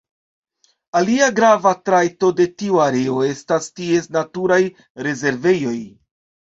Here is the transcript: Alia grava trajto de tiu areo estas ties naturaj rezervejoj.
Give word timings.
Alia 0.99 1.27
grava 1.41 1.73
trajto 1.91 2.31
de 2.41 2.49
tiu 2.63 2.81
areo 2.89 3.21
estas 3.29 3.71
ties 3.77 4.13
naturaj 4.19 4.61
rezervejoj. 5.09 5.81